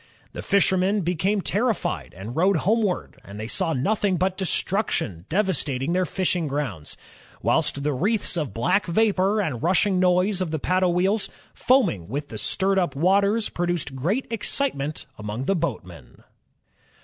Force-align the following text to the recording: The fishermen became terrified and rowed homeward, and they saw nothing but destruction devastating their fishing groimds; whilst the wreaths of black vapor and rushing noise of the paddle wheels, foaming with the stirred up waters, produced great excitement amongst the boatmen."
The 0.33 0.41
fishermen 0.41 1.01
became 1.01 1.41
terrified 1.41 2.15
and 2.17 2.35
rowed 2.35 2.55
homeward, 2.57 3.19
and 3.23 3.39
they 3.39 3.47
saw 3.47 3.71
nothing 3.73 4.17
but 4.17 4.35
destruction 4.35 5.25
devastating 5.29 5.93
their 5.93 6.07
fishing 6.07 6.49
groimds; 6.49 6.97
whilst 7.43 7.83
the 7.83 7.93
wreaths 7.93 8.35
of 8.35 8.51
black 8.51 8.87
vapor 8.87 9.39
and 9.39 9.61
rushing 9.61 9.99
noise 9.99 10.41
of 10.41 10.49
the 10.49 10.57
paddle 10.57 10.95
wheels, 10.95 11.29
foaming 11.53 12.07
with 12.07 12.29
the 12.29 12.39
stirred 12.39 12.79
up 12.79 12.95
waters, 12.95 13.49
produced 13.49 13.95
great 13.95 14.25
excitement 14.31 15.05
amongst 15.19 15.45
the 15.45 15.55
boatmen." 15.55 16.23